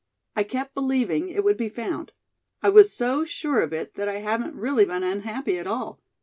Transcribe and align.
I 0.35 0.41
kept 0.41 0.73
believing 0.73 1.29
it 1.29 1.43
would 1.43 1.57
be 1.57 1.69
found. 1.69 2.11
I 2.63 2.69
was 2.69 2.91
so 2.91 3.23
sure 3.23 3.61
of 3.61 3.71
it 3.71 3.93
that 3.93 4.09
I 4.09 4.15
haven't 4.15 4.55
really 4.55 4.83
been 4.85 5.03
unhappy 5.03 5.59
at 5.59 5.67
all. 5.67 6.01